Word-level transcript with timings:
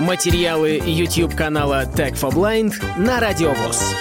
Материалы 0.00 0.78
YouTube 0.78 1.36
канала 1.36 1.84
Tech 1.84 2.14
for 2.14 2.32
Blind 2.34 2.72
на 2.98 3.20
Радиовоз. 3.20 3.94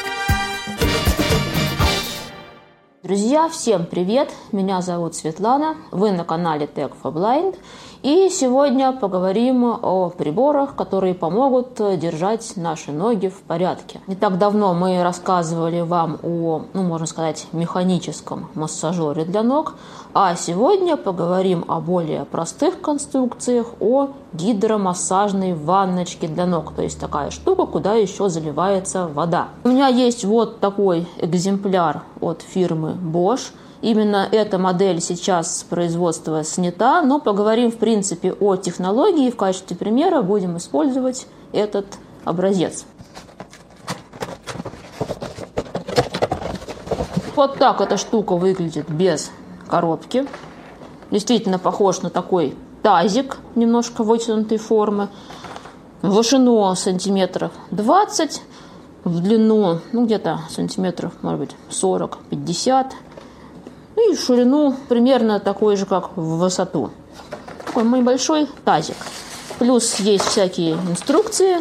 Друзья, 3.03 3.47
всем 3.47 3.85
привет! 3.85 4.31
Меня 4.51 4.81
зовут 4.81 5.15
Светлана, 5.15 5.77
вы 5.91 6.11
на 6.11 6.23
канале 6.23 6.65
Tech 6.65 6.93
for 7.01 7.13
Blind. 7.13 7.59
И 8.03 8.27
сегодня 8.29 8.91
поговорим 8.91 9.63
о 9.63 10.09
приборах, 10.09 10.75
которые 10.75 11.13
помогут 11.13 11.75
держать 11.77 12.57
наши 12.57 12.91
ноги 12.91 13.29
в 13.29 13.39
порядке. 13.43 14.01
Не 14.07 14.15
так 14.17 14.37
давно 14.37 14.73
мы 14.73 15.01
рассказывали 15.01 15.79
вам 15.79 16.19
о, 16.21 16.63
ну, 16.73 16.83
можно 16.83 17.07
сказать, 17.07 17.47
механическом 17.53 18.49
массажере 18.55 19.23
для 19.23 19.41
ног, 19.41 19.75
а 20.13 20.35
сегодня 20.35 20.97
поговорим 20.97 21.63
о 21.69 21.79
более 21.79 22.25
простых 22.25 22.81
конструкциях, 22.81 23.67
о 23.79 24.09
гидромассажной 24.33 25.53
ванночке 25.53 26.27
для 26.27 26.45
ног, 26.45 26.73
то 26.75 26.81
есть 26.81 26.99
такая 26.99 27.31
штука, 27.31 27.65
куда 27.65 27.93
еще 27.93 28.27
заливается 28.27 29.07
вода. 29.07 29.47
У 29.63 29.69
меня 29.69 29.87
есть 29.87 30.25
вот 30.25 30.59
такой 30.59 31.07
экземпляр 31.19 32.03
от 32.19 32.41
фирмы 32.41 32.97
Bosch– 33.01 33.53
Именно 33.83 34.29
эта 34.31 34.57
модель 34.57 35.01
сейчас 35.01 35.59
с 35.59 35.63
производства 35.63 36.45
снята, 36.45 37.01
но 37.01 37.19
поговорим 37.19 37.69
в 37.69 37.75
принципе 37.75 38.31
о 38.31 38.55
технологии. 38.55 39.29
В 39.29 39.35
качестве 39.35 39.75
примера 39.75 40.21
будем 40.21 40.55
использовать 40.55 41.27
этот 41.51 41.85
образец. 42.23 42.85
Вот 47.35 47.57
так 47.57 47.81
эта 47.81 47.97
штука 47.97 48.37
выглядит 48.37 48.89
без 48.89 49.31
коробки. 49.67 50.27
Действительно 51.11 51.59
похож 51.59 52.01
на 52.03 52.09
такой 52.09 52.55
тазик 52.83 53.37
немножко 53.55 54.05
вытянутой 54.05 54.59
формы. 54.59 55.09
В 56.01 56.11
вышину 56.11 56.73
сантиметров 56.75 57.51
20, 57.71 58.43
в 59.03 59.19
длину 59.19 59.79
ну 59.91 60.05
где-то 60.05 60.39
сантиметров, 60.49 61.11
может 61.21 61.39
быть, 61.41 61.55
40-50 61.69 62.85
ну 63.95 64.11
и 64.11 64.15
ширину 64.15 64.75
примерно 64.89 65.39
такой 65.39 65.75
же, 65.75 65.85
как 65.85 66.17
в 66.17 66.37
высоту. 66.37 66.89
Такой 67.65 67.83
небольшой 67.83 68.47
тазик. 68.65 68.97
Плюс 69.59 69.99
есть 69.99 70.25
всякие 70.25 70.73
инструкции, 70.73 71.57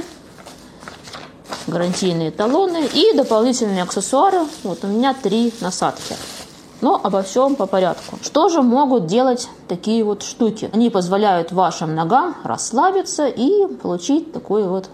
гарантийные 1.67 2.31
талоны 2.31 2.87
и 2.93 3.15
дополнительные 3.15 3.83
аксессуары. 3.83 4.41
Вот 4.65 4.85
у 4.85 4.87
меня 4.87 5.15
три 5.15 5.53
насадки. 5.61 6.17
Но 6.81 7.01
обо 7.03 7.23
всем 7.23 7.55
по 7.55 7.67
порядку. 7.67 8.19
Что 8.23 8.49
же 8.49 8.61
могут 8.61 9.07
делать 9.07 9.49
такие 9.69 10.03
вот 10.03 10.23
штуки? 10.23 10.69
Они 10.73 10.91
позволяют 10.91 11.53
вашим 11.53 11.95
ногам 11.95 12.35
расслабиться 12.43 13.29
и 13.29 13.67
получить 13.67 14.33
такое 14.33 14.65
вот 14.65 14.89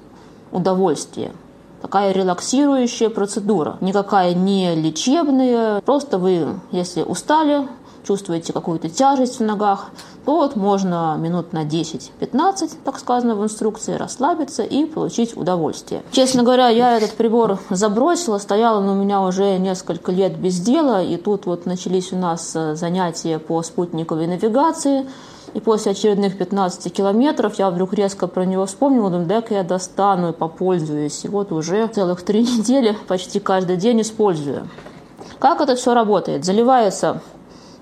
удовольствие 0.53 1.33
такая 1.81 2.13
релаксирующая 2.13 3.11
процедура. 3.11 3.77
Никакая 3.81 4.35
не 4.35 4.75
лечебная. 4.75 5.81
Просто 5.83 6.19
вы, 6.19 6.61
если 6.71 7.03
устали, 7.03 7.69
чувствуете 8.07 8.53
какую-то 8.53 8.89
тяжесть 8.89 9.39
в 9.39 9.43
ногах, 9.43 9.91
то 10.25 10.37
вот 10.37 10.57
можно 10.57 11.17
минут 11.19 11.53
на 11.53 11.65
10-15, 11.65 12.71
так 12.85 12.99
сказано 12.99 13.35
в 13.35 13.43
инструкции, 13.43 13.95
расслабиться 13.95 14.63
и 14.63 14.85
получить 14.87 15.37
удовольствие. 15.37 16.03
Честно 16.11 16.43
говоря, 16.43 16.69
я 16.69 16.97
этот 16.97 17.13
прибор 17.13 17.59
забросила, 17.71 18.39
стоял 18.39 18.79
он 18.79 18.89
у 18.89 18.95
меня 18.95 19.21
уже 19.23 19.59
несколько 19.59 20.13
лет 20.13 20.39
без 20.39 20.59
дела, 20.61 21.03
и 21.03 21.17
тут 21.17 21.47
вот 21.47 21.67
начались 21.67 22.13
у 22.13 22.17
нас 22.17 22.53
э, 22.55 22.75
занятия 22.77 23.39
по 23.39 23.63
спутниковой 23.63 24.27
навигации– 24.27 25.07
и 25.55 25.61
после 25.61 25.93
очередных 25.93 26.37
15 26.37 26.93
километров 26.93 27.55
я 27.59 27.71
вдруг 27.71 27.95
резко 27.95 28.27
про 28.27 28.45
него 28.45 28.67
вспомнила, 28.67 29.11
думаю, 29.11 29.27
дай-ка 29.27 29.55
я 29.55 29.63
достану 29.63 30.31
и 30.31 30.33
попользуюсь. 30.33 31.25
И 31.25 31.29
вот 31.29 31.53
уже 31.53 31.87
целых 31.89 32.23
три 32.23 32.43
недели 32.43 32.97
почти 33.07 33.41
каждый 33.41 33.77
день 33.77 34.01
использую. 34.01 34.69
Как 35.39 35.61
это 35.61 35.77
все 35.77 35.95
работает? 35.95 36.45
Заливается 36.45 37.23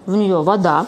в 0.05 0.17
нее 0.17 0.43
вода. 0.43 0.87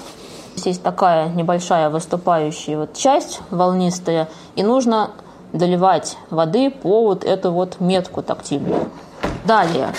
Здесь 0.52 0.66
есть 0.66 0.82
такая 0.82 1.28
небольшая 1.28 1.88
выступающая 1.88 2.78
вот 2.78 2.94
часть 2.94 3.40
волнистая, 3.50 4.28
и 4.56 4.62
нужно 4.62 5.10
доливать 5.52 6.16
воды 6.30 6.70
по 6.70 7.04
вот 7.04 7.24
эту 7.24 7.52
вот 7.52 7.80
метку 7.80 8.22
тактильную. 8.22 8.88
Далее 9.44 9.92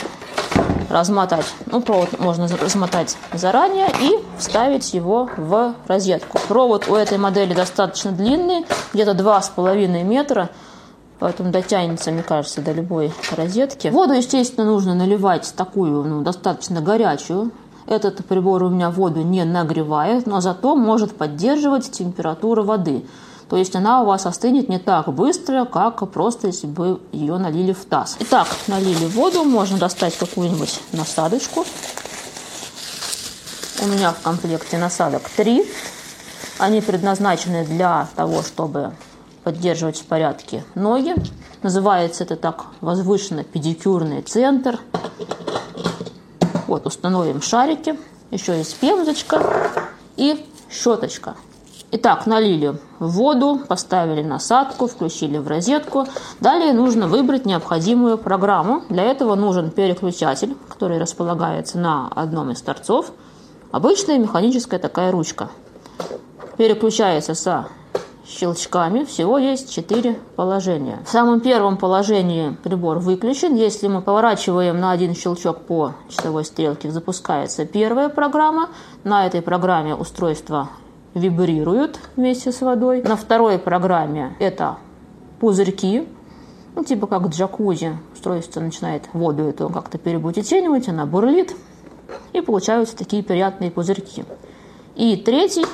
размотать. 0.89 1.45
Ну, 1.67 1.81
провод 1.81 2.19
можно 2.19 2.47
размотать 2.47 3.17
заранее 3.33 3.87
и 4.01 4.19
вставить 4.37 4.93
его 4.93 5.29
в 5.37 5.73
розетку. 5.87 6.39
Провод 6.47 6.87
у 6.89 6.95
этой 6.95 7.17
модели 7.17 7.53
достаточно 7.53 8.11
длинный, 8.11 8.65
где-то 8.93 9.11
2,5 9.11 10.03
метра, 10.03 10.49
поэтому 11.19 11.51
дотянется, 11.51 12.11
мне 12.11 12.23
кажется, 12.23 12.61
до 12.61 12.71
любой 12.71 13.13
розетки. 13.35 13.87
Воду, 13.89 14.13
естественно, 14.13 14.65
нужно 14.65 14.95
наливать 14.95 15.53
такую, 15.55 16.03
ну, 16.03 16.21
достаточно 16.21 16.81
горячую. 16.81 17.51
Этот 17.85 18.25
прибор 18.25 18.63
у 18.63 18.69
меня 18.69 18.91
воду 18.91 19.21
не 19.21 19.43
нагревает, 19.45 20.27
но 20.27 20.41
зато 20.41 20.75
может 20.75 21.15
поддерживать 21.15 21.89
температуру 21.89 22.63
воды. 22.63 23.03
То 23.49 23.57
есть 23.57 23.75
она 23.75 24.03
у 24.03 24.05
вас 24.05 24.27
остынет 24.27 24.69
не 24.69 24.77
так 24.77 25.11
быстро, 25.11 25.65
как 25.65 26.07
просто 26.11 26.47
если 26.47 26.67
бы 26.67 27.01
ее 27.11 27.37
налили 27.37 27.73
в 27.73 27.83
таз. 27.85 28.15
Итак, 28.19 28.47
налили 28.67 29.05
воду, 29.07 29.43
можно 29.43 29.79
достать 29.79 30.15
какую-нибудь 30.17 30.79
насадочку. 30.91 31.65
У 33.81 33.87
меня 33.87 34.11
в 34.11 34.19
комплекте 34.21 34.77
насадок 34.77 35.27
3. 35.35 35.65
Они 36.59 36.81
предназначены 36.81 37.65
для 37.65 38.07
того, 38.15 38.43
чтобы 38.43 38.91
поддерживать 39.43 39.99
в 39.99 40.05
порядке 40.05 40.63
ноги. 40.75 41.15
Называется 41.63 42.25
это 42.25 42.35
так 42.35 42.65
возвышенно 42.81 43.43
педикюрный 43.43 44.21
центр. 44.21 44.79
Вот, 46.67 46.85
установим 46.85 47.41
шарики. 47.41 47.97
Еще 48.29 48.55
есть 48.55 48.77
пемзочка 48.77 49.81
и 50.17 50.45
щеточка. 50.69 51.35
Итак, 51.91 52.27
налили 52.27 52.75
воду, 52.99 53.59
поставили 53.67 54.21
насадку, 54.21 54.85
включили 54.85 55.39
в 55.39 55.47
розетку. 55.47 56.05
Далее 56.39 56.71
нужно 56.71 57.07
выбрать 57.07 57.47
необходимую 57.47 58.19
программу. 58.19 58.83
Для 58.89 59.05
этого 59.05 59.33
нужен 59.33 59.71
переключатель, 59.71 60.55
который 60.69 60.99
располагается 60.99 61.79
на 61.79 62.07
одном 62.09 62.51
из 62.51 62.61
торцов. 62.61 63.11
Обычная 63.71 64.19
механическая 64.19 64.79
такая 64.79 65.11
ручка. 65.11 65.49
Переключается 66.57 67.33
со 67.33 67.65
щелчками. 68.23 69.03
Всего 69.03 69.39
есть 69.39 69.73
4 69.73 70.19
положения. 70.35 70.99
В 71.07 71.09
самом 71.09 71.39
первом 71.39 71.77
положении 71.77 72.55
прибор 72.63 72.99
выключен. 72.99 73.55
Если 73.55 73.87
мы 73.87 74.03
поворачиваем 74.03 74.79
на 74.79 74.91
один 74.91 75.15
щелчок 75.15 75.61
по 75.61 75.95
часовой 76.07 76.45
стрелке, 76.45 76.91
запускается 76.91 77.65
первая 77.65 78.09
программа. 78.09 78.69
На 79.03 79.25
этой 79.25 79.41
программе 79.41 79.95
устройство 79.95 80.69
вибрируют 81.13 81.99
вместе 82.15 82.51
с 82.51 82.61
водой. 82.61 83.01
На 83.03 83.15
второй 83.15 83.59
программе 83.59 84.35
это 84.39 84.77
пузырьки, 85.39 86.07
ну, 86.75 86.83
типа 86.83 87.07
как 87.07 87.27
джакузи. 87.27 87.97
Устройство 88.13 88.61
начинает 88.61 89.03
воду 89.13 89.43
эту 89.43 89.69
как-то 89.69 89.97
перебутетенивать, 89.97 90.87
она 90.87 91.05
бурлит, 91.05 91.55
и 92.33 92.41
получаются 92.41 92.97
такие 92.97 93.23
приятные 93.23 93.71
пузырьки. 93.71 94.25
И 94.95 95.15
третий 95.17 95.65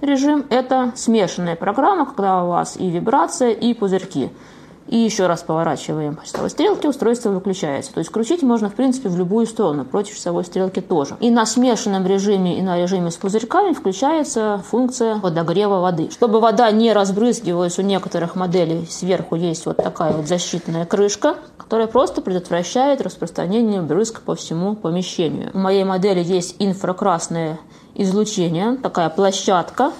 режим– 0.00 0.44
это 0.50 0.92
смешанная 0.96 1.56
программа, 1.56 2.06
когда 2.06 2.44
у 2.44 2.48
вас 2.48 2.76
и 2.76 2.88
вибрация, 2.90 3.50
и 3.50 3.74
пузырьки– 3.74 4.30
и 4.88 4.96
еще 4.96 5.26
раз 5.26 5.42
поворачиваем 5.42 6.16
по 6.16 6.24
часовой 6.24 6.50
стрелке, 6.50 6.88
устройство 6.88 7.30
выключается. 7.30 7.92
То 7.92 7.98
есть 7.98 8.10
крутить 8.10 8.42
можно, 8.42 8.68
в 8.68 8.74
принципе, 8.74 9.08
в 9.08 9.16
любую 9.16 9.46
сторону, 9.46 9.84
против 9.84 10.16
часовой 10.16 10.44
стрелки 10.44 10.80
тоже. 10.80 11.16
И 11.20 11.30
на 11.30 11.46
смешанном 11.46 12.06
режиме, 12.06 12.58
и 12.58 12.62
на 12.62 12.80
режиме 12.80 13.10
с 13.10 13.16
пузырьками 13.16 13.72
включается 13.72 14.62
функция 14.68 15.18
подогрева 15.18 15.80
воды. 15.80 16.10
Чтобы 16.10 16.40
вода 16.40 16.70
не 16.70 16.92
разбрызгивалась, 16.92 17.78
у 17.78 17.82
некоторых 17.82 18.34
моделей 18.34 18.86
сверху 18.90 19.36
есть 19.36 19.66
вот 19.66 19.76
такая 19.76 20.12
вот 20.12 20.26
защитная 20.26 20.84
крышка, 20.84 21.36
которая 21.56 21.86
просто 21.86 22.20
предотвращает 22.20 23.00
распространение 23.00 23.80
брызг 23.80 24.20
по 24.22 24.34
всему 24.34 24.74
помещению. 24.74 25.50
У 25.54 25.58
моей 25.58 25.84
модели 25.84 26.22
есть 26.22 26.56
инфракрасное 26.58 27.58
излучение, 27.94 28.76
такая 28.76 29.08
площадка 29.10 29.92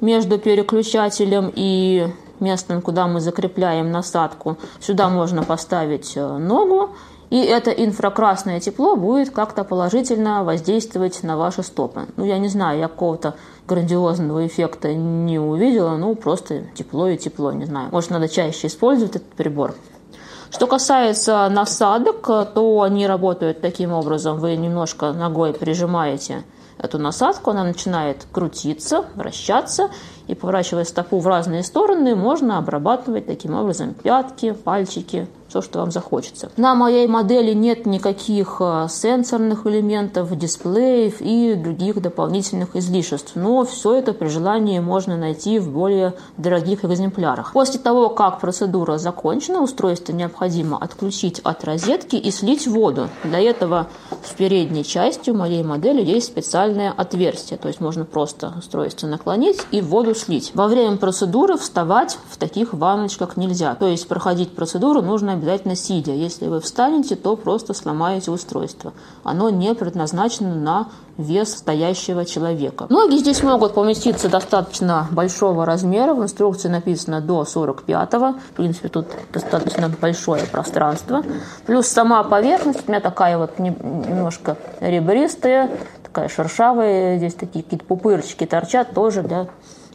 между 0.00 0.38
переключателем 0.38 1.52
и 1.54 2.08
местом, 2.40 2.82
куда 2.82 3.06
мы 3.06 3.20
закрепляем 3.20 3.90
насадку. 3.90 4.56
Сюда 4.80 5.08
можно 5.08 5.42
поставить 5.42 6.16
э, 6.16 6.38
ногу, 6.38 6.90
и 7.30 7.38
это 7.38 7.70
инфракрасное 7.70 8.60
тепло 8.60 8.96
будет 8.96 9.30
как-то 9.30 9.64
положительно 9.64 10.44
воздействовать 10.44 11.22
на 11.22 11.36
ваши 11.36 11.62
стопы. 11.62 12.06
Ну, 12.16 12.24
я 12.24 12.38
не 12.38 12.48
знаю, 12.48 12.78
я 12.78 12.88
какого-то 12.88 13.34
грандиозного 13.66 14.46
эффекта 14.46 14.94
не 14.94 15.38
увидела, 15.38 15.96
ну, 15.96 16.14
просто 16.14 16.62
тепло 16.74 17.08
и 17.08 17.16
тепло, 17.16 17.52
не 17.52 17.64
знаю. 17.64 17.88
Может, 17.90 18.10
надо 18.10 18.28
чаще 18.28 18.68
использовать 18.68 19.16
этот 19.16 19.32
прибор. 19.32 19.74
Что 20.50 20.68
касается 20.68 21.48
насадок, 21.48 22.24
то 22.54 22.82
они 22.82 23.08
работают 23.08 23.60
таким 23.60 23.92
образом. 23.92 24.38
Вы 24.38 24.54
немножко 24.54 25.12
ногой 25.12 25.52
прижимаете 25.52 26.44
эту 26.78 26.98
насадку, 26.98 27.50
она 27.50 27.64
начинает 27.64 28.26
крутиться, 28.30 29.04
вращаться, 29.16 29.90
и 30.26 30.34
поворачивая 30.34 30.84
стопу 30.84 31.18
в 31.18 31.26
разные 31.26 31.62
стороны, 31.62 32.14
можно 32.14 32.58
обрабатывать 32.58 33.26
таким 33.26 33.54
образом 33.54 33.94
пятки, 33.94 34.52
пальчики, 34.52 35.28
все, 35.54 35.62
что 35.62 35.78
вам 35.78 35.92
захочется. 35.92 36.50
На 36.56 36.74
моей 36.74 37.06
модели 37.06 37.52
нет 37.52 37.86
никаких 37.86 38.56
э, 38.58 38.88
сенсорных 38.90 39.66
элементов, 39.66 40.36
дисплеев 40.36 41.20
и 41.20 41.54
других 41.54 42.02
дополнительных 42.02 42.74
излишеств, 42.74 43.32
но 43.36 43.64
все 43.64 43.94
это 43.94 44.14
при 44.14 44.26
желании 44.26 44.80
можно 44.80 45.16
найти 45.16 45.60
в 45.60 45.70
более 45.70 46.14
дорогих 46.38 46.84
экземплярах. 46.84 47.52
После 47.52 47.78
того, 47.78 48.08
как 48.08 48.40
процедура 48.40 48.98
закончена, 48.98 49.60
устройство 49.62 50.12
необходимо 50.12 50.76
отключить 50.76 51.40
от 51.44 51.62
розетки 51.62 52.16
и 52.16 52.32
слить 52.32 52.66
воду. 52.66 53.08
Для 53.22 53.38
этого 53.38 53.86
в 54.22 54.34
передней 54.34 54.84
части 54.84 55.30
у 55.30 55.34
моей 55.34 55.62
модели 55.62 56.02
есть 56.02 56.26
специальное 56.26 56.90
отверстие, 56.90 57.58
то 57.58 57.68
есть 57.68 57.80
можно 57.80 58.04
просто 58.04 58.54
устройство 58.58 59.06
наклонить 59.06 59.60
и 59.70 59.80
воду 59.80 60.13
слить. 60.18 60.52
Во 60.54 60.66
время 60.66 60.96
процедуры 60.96 61.56
вставать 61.56 62.18
в 62.30 62.36
таких 62.36 62.72
ванночках 62.72 63.36
нельзя, 63.36 63.74
то 63.74 63.86
есть 63.86 64.08
проходить 64.08 64.54
процедуру 64.54 65.02
нужно 65.02 65.32
обязательно 65.32 65.76
сидя. 65.76 66.12
Если 66.12 66.46
вы 66.46 66.60
встанете, 66.60 67.16
то 67.16 67.36
просто 67.36 67.74
сломаете 67.74 68.30
устройство. 68.30 68.92
Оно 69.22 69.50
не 69.50 69.74
предназначено 69.74 70.54
на 70.54 70.88
вес 71.16 71.54
стоящего 71.54 72.24
человека. 72.24 72.86
Ноги 72.88 73.16
здесь 73.16 73.42
могут 73.42 73.74
поместиться 73.74 74.28
достаточно 74.28 75.06
большого 75.10 75.64
размера. 75.64 76.14
В 76.14 76.22
инструкции 76.22 76.68
написано 76.68 77.20
до 77.20 77.42
45-го. 77.42 78.38
В 78.38 78.56
принципе, 78.56 78.88
тут 78.88 79.06
достаточно 79.32 79.88
большое 79.88 80.44
пространство. 80.44 81.22
Плюс 81.66 81.86
сама 81.86 82.22
поверхность 82.24 82.80
у 82.86 82.90
меня 82.90 83.00
такая 83.00 83.38
вот 83.38 83.58
немножко 83.58 84.56
ребристая, 84.80 85.70
такая 86.02 86.28
шершавая. 86.28 87.18
Здесь 87.18 87.34
такие 87.34 87.62
какие-то 87.62 87.84
пупырчики 87.84 88.46
торчат 88.46 88.92
тоже 88.92 89.22
для 89.22 89.48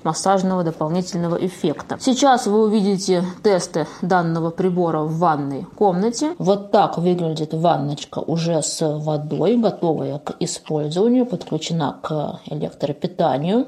массажного 0.03 0.63
дополнительного 0.63 1.35
эффекта. 1.35 1.97
Сейчас 1.99 2.47
вы 2.47 2.63
увидите 2.63 3.23
тесты 3.43 3.87
данного 4.01 4.49
прибора 4.49 5.01
в 5.01 5.17
ванной 5.17 5.65
комнате. 5.75 6.35
Вот 6.37 6.71
так 6.71 6.97
выглядит 6.97 7.53
ванночка 7.53 8.19
уже 8.19 8.61
с 8.61 8.81
водой, 8.97 9.57
готовая 9.57 10.19
к 10.19 10.35
использованию, 10.39 11.25
подключена 11.25 11.97
к 12.01 12.39
электропитанию. 12.45 13.67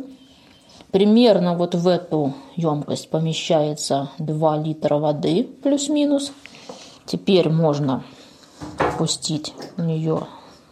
Примерно 0.92 1.56
вот 1.56 1.74
в 1.74 1.88
эту 1.88 2.34
емкость 2.56 3.10
помещается 3.10 4.10
2 4.20 4.58
литра 4.58 4.98
воды 4.98 5.48
плюс-минус. 5.64 6.34
Теперь 7.06 7.50
можно 7.50 8.04
пустить 8.98 9.54
в 9.78 9.84
нее 9.84 10.28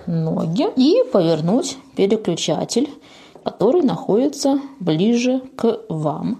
ноги 0.05 0.67
и 0.75 1.03
повернуть 1.11 1.77
переключатель 1.95 2.89
который 3.43 3.81
находится 3.81 4.59
ближе 4.79 5.41
к 5.55 5.79
вам. 5.89 6.39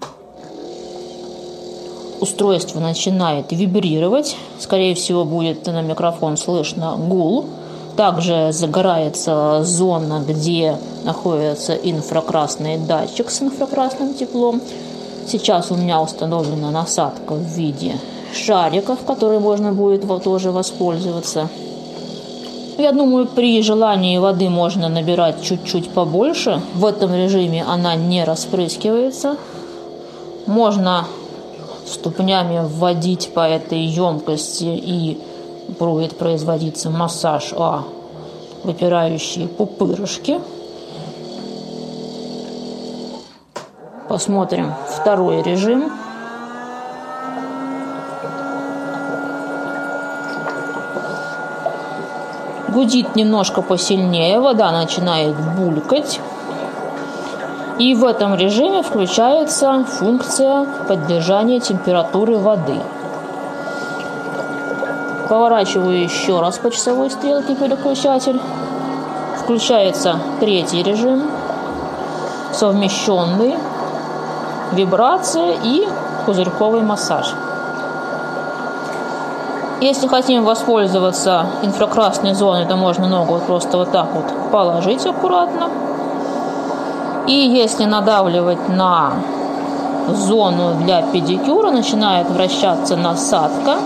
Устройство 2.20 2.80
начинает 2.80 3.50
вибрировать. 3.50 4.36
Скорее 4.58 4.94
всего, 4.94 5.24
будет 5.24 5.66
на 5.66 5.80
микрофон 5.80 6.36
слышно 6.36 6.96
гул. 6.96 7.46
Также 7.96 8.50
загорается 8.52 9.64
зона, 9.64 10.22
где 10.26 10.76
находится 11.04 11.74
инфракрасный 11.74 12.78
датчик 12.78 13.30
с 13.30 13.42
инфракрасным 13.42 14.14
теплом. 14.14 14.60
Сейчас 15.26 15.70
у 15.70 15.76
меня 15.76 16.00
установлена 16.00 16.70
насадка 16.70 17.34
в 17.34 17.42
виде 17.42 17.94
шариков, 18.34 19.00
которые 19.06 19.40
можно 19.40 19.72
будет 19.72 20.04
тоже 20.22 20.50
воспользоваться. 20.50 21.48
Я 22.80 22.92
думаю, 22.92 23.26
при 23.26 23.60
желании 23.62 24.16
воды 24.16 24.48
можно 24.48 24.88
набирать 24.88 25.42
чуть-чуть 25.42 25.90
побольше. 25.90 26.62
В 26.72 26.86
этом 26.86 27.14
режиме 27.14 27.62
она 27.62 27.94
не 27.94 28.24
распрыскивается. 28.24 29.36
Можно 30.46 31.04
ступнями 31.86 32.66
вводить 32.66 33.34
по 33.34 33.46
этой 33.46 33.80
емкости 33.80 34.64
и 34.64 35.20
будет 35.78 36.16
производиться 36.16 36.88
массаж 36.88 37.52
а 37.54 37.84
выпирающие 38.64 39.46
пупырышки. 39.46 40.40
Посмотрим 44.08 44.72
второй 44.88 45.42
режим. 45.42 45.92
Гудит 52.72 53.16
немножко 53.16 53.62
посильнее, 53.62 54.38
вода 54.38 54.70
начинает 54.70 55.34
булькать. 55.36 56.20
И 57.78 57.94
в 57.94 58.04
этом 58.04 58.36
режиме 58.36 58.82
включается 58.82 59.84
функция 59.84 60.66
поддержания 60.86 61.58
температуры 61.58 62.36
воды. 62.38 62.76
Поворачиваю 65.28 66.00
еще 66.00 66.40
раз 66.40 66.58
по 66.58 66.70
часовой 66.70 67.10
стрелке 67.10 67.56
переключатель. 67.56 68.40
Включается 69.42 70.18
третий 70.38 70.82
режим, 70.82 71.28
совмещенный, 72.52 73.56
вибрация 74.72 75.56
и 75.64 75.88
пузырьковый 76.26 76.82
массаж. 76.82 77.34
Если 79.80 80.08
хотим 80.08 80.44
воспользоваться 80.44 81.46
инфракрасной 81.62 82.34
зоной, 82.34 82.66
то 82.66 82.76
можно 82.76 83.08
ногу 83.08 83.40
просто 83.46 83.78
вот 83.78 83.90
так 83.90 84.08
вот 84.12 84.26
положить 84.50 85.06
аккуратно. 85.06 85.70
И 87.26 87.32
если 87.32 87.86
надавливать 87.86 88.68
на 88.68 89.12
зону 90.08 90.74
для 90.74 91.00
педикюра, 91.00 91.70
начинает 91.70 92.28
вращаться 92.28 92.96
насадка. 92.96 93.76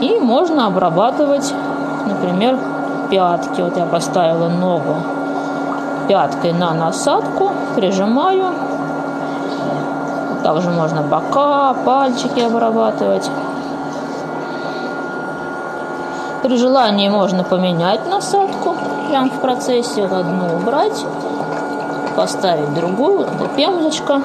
И 0.00 0.18
можно 0.20 0.68
обрабатывать, 0.68 1.52
например, 2.06 2.58
пятки. 3.10 3.60
Вот 3.60 3.76
я 3.76 3.84
поставила 3.84 4.48
ногу 4.48 4.96
пяткой 6.08 6.54
на 6.54 6.72
насадку, 6.72 7.50
прижимаю. 7.76 8.54
Также 10.42 10.70
можно 10.70 11.02
бока, 11.02 11.74
пальчики 11.84 12.40
обрабатывать. 12.40 13.28
При 16.44 16.58
желании 16.58 17.08
можно 17.08 17.42
поменять 17.42 18.06
насадку 18.06 18.76
прямо 19.08 19.30
в 19.30 19.40
процессе. 19.40 20.04
Одну 20.04 20.56
убрать, 20.56 21.06
поставить 22.16 22.74
другую. 22.74 23.22
Эта 23.22 23.48
пемзочка. 23.56 24.20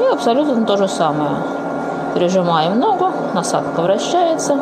И 0.00 0.04
абсолютно 0.12 0.66
то 0.66 0.76
же 0.76 0.88
самое. 0.88 1.36
Прижимаем 2.14 2.80
ногу, 2.80 3.12
насадка 3.34 3.82
вращается. 3.82 4.58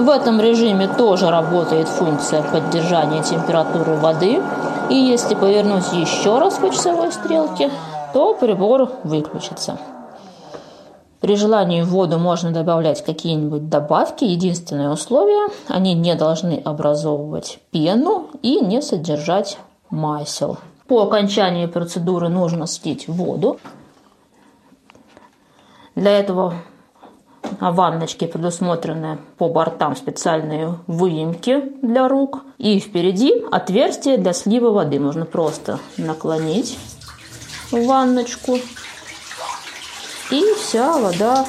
В 0.00 0.08
этом 0.10 0.40
режиме 0.40 0.88
тоже 0.88 1.30
работает 1.30 1.86
функция 1.86 2.42
поддержания 2.42 3.22
температуры 3.22 3.94
воды. 3.94 4.42
И 4.88 4.96
если 4.96 5.36
повернуть 5.36 5.92
еще 5.92 6.40
раз 6.40 6.54
по 6.54 6.70
часовой 6.70 7.12
стрелке, 7.12 7.70
то 8.12 8.34
прибор 8.34 8.90
выключится. 9.04 9.78
При 11.20 11.36
желании 11.36 11.82
в 11.82 11.88
воду 11.88 12.18
можно 12.18 12.50
добавлять 12.50 13.04
какие-нибудь 13.04 13.68
добавки. 13.68 14.24
Единственное 14.24 14.90
условие– 14.90 15.48
они 15.68 15.94
не 15.94 16.14
должны 16.14 16.62
образовывать 16.64 17.60
пену 17.70 18.28
и 18.42 18.60
не 18.60 18.80
содержать 18.80 19.58
масел. 19.90 20.58
По 20.88 21.02
окончании 21.02 21.66
процедуры 21.66 22.28
нужно 22.30 22.66
слить 22.66 23.06
воду. 23.06 23.60
Для 25.94 26.18
этого 26.18 26.54
на 27.60 27.70
ванночке 27.70 28.26
предусмотрены 28.26 29.18
по 29.36 29.48
бортам 29.48 29.96
специальные 29.96 30.78
выемки 30.86 31.72
для 31.82 32.08
рук. 32.08 32.44
И 32.56 32.78
впереди 32.80 33.44
отверстие 33.50 34.16
для 34.16 34.32
слива 34.32 34.70
воды. 34.70 34.98
Можно 34.98 35.26
просто 35.26 35.78
наклонить 35.98 36.78
в 37.70 37.86
ванночку. 37.86 38.58
И 40.30 40.44
вся 40.56 40.98
вода 40.98 41.46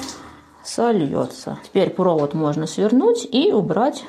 сольется. 0.64 1.60
Теперь 1.64 1.90
провод 1.92 2.34
можно 2.34 2.68
свернуть 2.68 3.28
и 3.32 3.52
убрать 3.52 4.04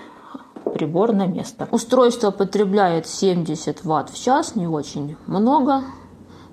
прибор 0.73 1.12
на 1.12 1.26
место. 1.26 1.69
Устройство 1.71 2.31
потребляет 2.31 3.07
70 3.07 3.85
ватт 3.85 4.11
в 4.11 4.23
час, 4.23 4.54
не 4.54 4.66
очень 4.66 5.16
много. 5.26 5.83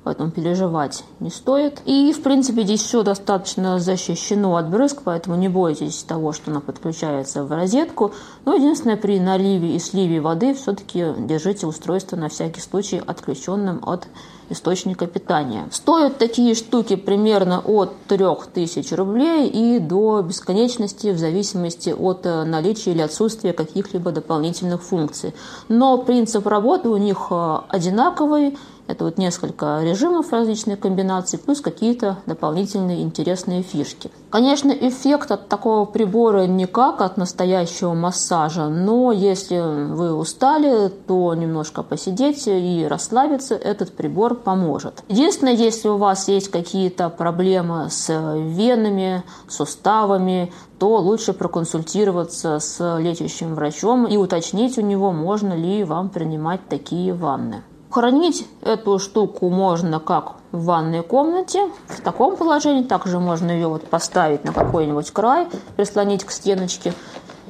поэтому 0.04 0.32
переживать 0.32 1.04
не 1.20 1.30
стоит. 1.30 1.82
И, 1.86 2.14
в 2.14 2.24
принципе, 2.24 2.64
здесь 2.64 2.82
все 2.82 3.04
достаточно 3.04 3.80
защищено 3.80 4.56
от 4.56 4.70
брызг, 4.70 5.02
поэтому 5.04 5.36
не 5.36 5.50
бойтесь 5.50 6.04
того, 6.04 6.32
что 6.32 6.52
она 6.52 6.62
подключается 6.62 7.44
в 7.44 7.52
розетку. 7.52 8.14
Но 8.46 8.56
единственное, 8.56 8.98
при 8.98 9.20
наливе 9.20 9.76
и 9.76 9.80
сливе 9.80 10.20
воды 10.20 10.54
все-таки 10.54 11.14
держите 11.20 11.68
устройство 11.68 12.16
на 12.16 12.30
всякий 12.30 12.62
случай 12.62 13.02
отключенным 13.06 13.82
от 13.86 14.08
источника 14.50 15.08
питания. 15.08 15.68
Стоят 15.72 16.18
такие 16.18 16.56
штуки 16.56 16.96
примерно 16.96 17.60
от 17.60 17.94
3000 18.08 18.94
рублей 18.94 19.48
и 19.48 19.80
до 19.80 20.22
бесконечности 20.22 21.08
в 21.08 21.18
зависимости 21.18 21.90
от 21.90 22.26
э, 22.26 22.44
наличия 22.44 22.92
или 22.92 23.02
отсутствия 23.02 23.54
каких-либо 23.54 24.12
дополнительных 24.12 24.82
функций. 24.82 25.34
Но 25.68 25.98
принцип 25.98 26.48
работы 26.48 26.90
у 26.90 26.98
них 26.98 27.28
э, 27.32 27.60
одинаковый 27.70 28.58
это 28.90 29.04
вот 29.06 29.20
несколько 29.20 29.84
режимов 29.84 30.34
различных 30.34 30.80
комбинаций, 30.80 31.38
плюс 31.38 31.62
какие-то 31.62 32.18
дополнительные 32.26 33.04
интересные 33.04 33.62
фишки. 33.62 34.10
Конечно, 34.32 34.72
эффект 34.72 35.32
от 35.32 35.48
такого 35.48 35.86
прибора 35.86 36.48
не 36.48 36.66
как 36.66 37.02
от 37.02 37.16
настоящего 37.16 37.94
массажа, 37.94 38.68
но 38.68 39.12
если 39.12 39.60
вы 39.94 40.16
устали, 40.16 40.92
то 41.06 41.36
немножко 41.36 41.84
посидеть 41.84 42.48
и 42.48 42.84
расслабиться 42.90 43.54
этот 43.54 43.96
прибор 43.96 44.34
поможет. 44.40 45.04
Единственное, 45.08 45.54
если 45.54 45.90
у 45.90 45.98
вас 45.98 46.28
есть 46.28 46.50
какие-то 46.50 47.10
проблемы 47.10 47.90
с 47.90 48.10
венами, 48.10 49.24
суставами, 49.48 50.52
то 50.80 50.98
лучше 50.98 51.34
проконсультироваться 51.34 52.60
с 52.60 52.98
лечащим 52.98 53.54
врачом 53.54 54.08
и 54.08 54.18
уточнить 54.18 54.78
у 54.78 54.82
него, 54.82 55.12
можно 55.12 55.54
ли 55.54 55.84
вам 55.84 56.10
принимать 56.10 56.62
такие 56.68 57.14
ванны. 57.14 57.64
Хранить 57.90 58.48
эту 58.62 59.00
штуку 59.00 59.50
можно 59.50 60.00
как 60.00 60.34
в 60.52 60.66
ванной 60.66 61.02
комнате, 61.02 61.70
в 61.88 62.02
таком 62.02 62.38
положении. 62.38 62.84
Также 62.84 63.20
можно 63.20 63.50
ее 63.50 63.68
вот 63.68 63.88
поставить 63.88 64.44
на 64.44 64.54
какой-нибудь 64.54 65.10
край, 65.12 65.48
прислонить 65.76 66.24
к 66.24 66.32
стеночке. 66.32 66.94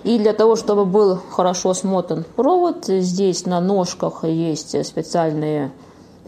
И 0.03 0.17
для 0.17 0.31
того, 0.31 0.55
чтобы 0.55 0.86
был 0.86 1.19
хорошо 1.29 1.74
смотан 1.74 2.24
провод, 2.36 2.86
здесь 2.86 3.46
на 3.46 3.60
ножках 3.60 4.24
есть 4.24 4.86
специальные 4.86 5.72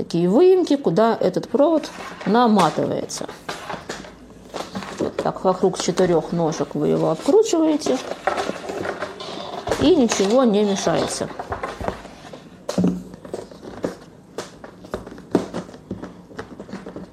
такие 0.02 0.28
выемки, 0.28 0.78
куда 0.78 1.16
этот 1.16 1.48
провод 1.48 1.92
наматывается. 2.26 3.28
Вот 4.98 5.16
так 5.18 5.44
вокруг 5.44 5.78
четырех 5.80 6.32
ножек 6.32 6.74
вы 6.74 6.88
его 6.88 7.12
обкручиваете, 7.12 8.00
и 9.80 9.96
ничего 9.96 10.44
не 10.44 10.64
мешается. 10.64 11.30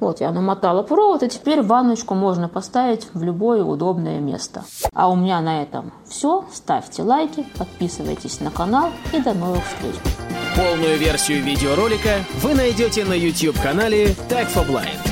Вот 0.01 0.21
я 0.23 0.31
намотала 0.31 0.83
провод, 0.83 1.23
и 1.23 1.29
теперь 1.29 1.61
ванночку 1.61 2.15
можно 2.15 2.49
поставить 2.49 3.09
в 3.13 3.23
любое 3.23 3.63
удобное 3.63 4.19
место. 4.21 4.65
А 4.95 5.11
у 5.11 5.17
меня 5.17 5.43
на 5.43 5.63
этом 5.63 5.93
все. 6.09 6.47
Ставьте 6.51 7.03
лайки, 7.03 7.47
подписывайтесь 7.59 8.41
на 8.41 8.51
канал 8.51 8.89
и 9.13 9.21
до 9.21 9.35
новых 9.35 9.63
встреч. 9.67 10.18
Полную 10.59 10.99
версию 10.99 11.45
видеоролика 11.45 12.25
вы 12.43 12.53
найдете 12.53 13.05
на 13.05 13.13
YouTube-канале 13.13 14.07
Tag 14.29 14.53
for 14.53 14.67
Blind. 14.67 15.08